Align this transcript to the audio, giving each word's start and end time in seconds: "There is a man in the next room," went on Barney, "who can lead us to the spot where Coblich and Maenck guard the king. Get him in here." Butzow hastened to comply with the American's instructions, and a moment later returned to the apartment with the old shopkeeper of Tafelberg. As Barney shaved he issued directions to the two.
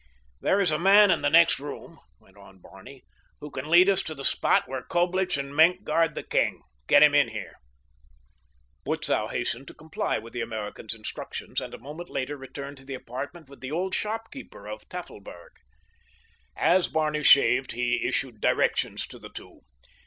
"There 0.41 0.59
is 0.59 0.71
a 0.71 0.79
man 0.79 1.11
in 1.11 1.21
the 1.21 1.29
next 1.29 1.59
room," 1.59 1.99
went 2.19 2.35
on 2.35 2.57
Barney, 2.57 3.03
"who 3.39 3.51
can 3.51 3.69
lead 3.69 3.87
us 3.87 4.01
to 4.01 4.15
the 4.15 4.25
spot 4.25 4.67
where 4.67 4.81
Coblich 4.81 5.37
and 5.37 5.55
Maenck 5.55 5.83
guard 5.83 6.15
the 6.15 6.23
king. 6.23 6.63
Get 6.87 7.03
him 7.03 7.13
in 7.13 7.27
here." 7.27 7.59
Butzow 8.83 9.27
hastened 9.27 9.67
to 9.67 9.75
comply 9.75 10.17
with 10.17 10.33
the 10.33 10.41
American's 10.41 10.95
instructions, 10.95 11.61
and 11.61 11.75
a 11.75 11.77
moment 11.77 12.09
later 12.09 12.35
returned 12.35 12.77
to 12.77 12.85
the 12.87 12.95
apartment 12.95 13.47
with 13.47 13.59
the 13.61 13.71
old 13.71 13.93
shopkeeper 13.93 14.65
of 14.67 14.89
Tafelberg. 14.89 15.51
As 16.57 16.87
Barney 16.87 17.21
shaved 17.21 17.73
he 17.73 18.03
issued 18.03 18.41
directions 18.41 19.05
to 19.05 19.19
the 19.19 19.29
two. 19.29 19.59